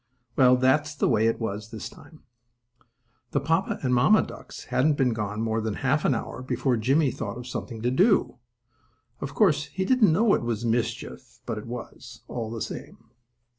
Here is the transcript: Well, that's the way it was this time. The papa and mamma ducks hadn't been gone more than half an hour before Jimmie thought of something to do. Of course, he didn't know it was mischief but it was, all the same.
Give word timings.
Well, 0.35 0.57
that's 0.57 0.95
the 0.95 1.07
way 1.07 1.27
it 1.27 1.39
was 1.39 1.69
this 1.69 1.87
time. 1.87 2.23
The 3.33 3.39
papa 3.39 3.77
and 3.83 3.93
mamma 3.93 4.23
ducks 4.23 4.63
hadn't 4.73 4.97
been 4.97 5.13
gone 5.13 5.43
more 5.43 5.61
than 5.61 5.75
half 5.75 6.05
an 6.05 6.15
hour 6.15 6.41
before 6.41 6.75
Jimmie 6.75 7.11
thought 7.11 7.37
of 7.37 7.45
something 7.45 7.83
to 7.83 7.91
do. 7.91 8.39
Of 9.19 9.35
course, 9.35 9.65
he 9.65 9.85
didn't 9.85 10.11
know 10.11 10.33
it 10.33 10.41
was 10.41 10.65
mischief 10.65 11.37
but 11.45 11.59
it 11.59 11.67
was, 11.67 12.21
all 12.27 12.49
the 12.49 12.63
same. 12.63 13.11